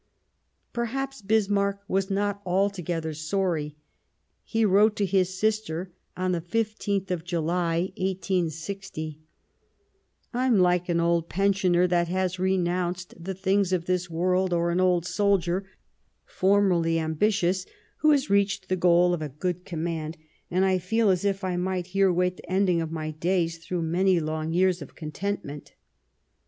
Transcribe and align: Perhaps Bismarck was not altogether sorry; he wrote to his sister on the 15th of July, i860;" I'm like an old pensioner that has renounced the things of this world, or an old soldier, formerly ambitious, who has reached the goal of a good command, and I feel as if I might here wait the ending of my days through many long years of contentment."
Perhaps 0.73 1.21
Bismarck 1.21 1.81
was 1.87 2.09
not 2.09 2.41
altogether 2.43 3.13
sorry; 3.13 3.75
he 4.43 4.65
wrote 4.65 4.95
to 4.95 5.05
his 5.05 5.37
sister 5.37 5.91
on 6.17 6.31
the 6.31 6.41
15th 6.41 7.11
of 7.11 7.23
July, 7.23 7.93
i860;" 7.95 9.17
I'm 10.33 10.57
like 10.57 10.89
an 10.89 10.99
old 10.99 11.29
pensioner 11.29 11.85
that 11.85 12.07
has 12.07 12.39
renounced 12.39 13.13
the 13.23 13.35
things 13.35 13.71
of 13.71 13.85
this 13.85 14.09
world, 14.09 14.53
or 14.53 14.71
an 14.71 14.79
old 14.81 15.05
soldier, 15.05 15.69
formerly 16.25 16.97
ambitious, 16.97 17.67
who 17.97 18.09
has 18.09 18.27
reached 18.27 18.69
the 18.69 18.75
goal 18.75 19.13
of 19.13 19.21
a 19.21 19.29
good 19.29 19.65
command, 19.65 20.17
and 20.49 20.65
I 20.65 20.79
feel 20.79 21.11
as 21.11 21.23
if 21.23 21.43
I 21.43 21.57
might 21.57 21.85
here 21.93 22.11
wait 22.11 22.37
the 22.37 22.51
ending 22.51 22.81
of 22.81 22.91
my 22.91 23.11
days 23.11 23.59
through 23.59 23.83
many 23.83 24.19
long 24.19 24.51
years 24.51 24.81
of 24.81 24.95
contentment." 24.95 25.75